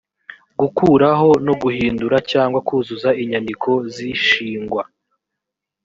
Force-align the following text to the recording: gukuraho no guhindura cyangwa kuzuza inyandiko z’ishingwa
gukuraho 0.59 1.29
no 1.45 1.53
guhindura 1.61 2.17
cyangwa 2.31 2.59
kuzuza 2.67 3.09
inyandiko 3.21 3.69
z’ishingwa 3.93 4.83